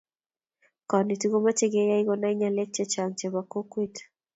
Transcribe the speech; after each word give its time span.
konetik 0.89 1.31
komeche 1.33 1.65
keyay 1.73 2.03
konai 2.07 2.35
ngalek 2.39 2.69
chechang 2.75 3.11
chebo 3.17 3.41
kokwet 3.51 3.95